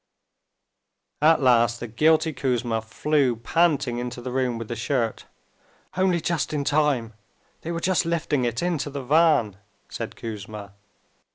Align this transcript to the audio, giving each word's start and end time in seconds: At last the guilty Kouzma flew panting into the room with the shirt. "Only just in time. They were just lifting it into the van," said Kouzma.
At 1.21 1.43
last 1.43 1.79
the 1.79 1.87
guilty 1.87 2.33
Kouzma 2.33 2.81
flew 2.83 3.35
panting 3.35 3.99
into 3.99 4.19
the 4.19 4.31
room 4.31 4.57
with 4.57 4.67
the 4.67 4.75
shirt. 4.75 5.27
"Only 5.95 6.19
just 6.19 6.53
in 6.53 6.63
time. 6.63 7.13
They 7.61 7.71
were 7.71 7.79
just 7.81 8.03
lifting 8.03 8.43
it 8.43 8.63
into 8.63 8.89
the 8.89 9.03
van," 9.03 9.57
said 9.89 10.15
Kouzma. 10.15 10.73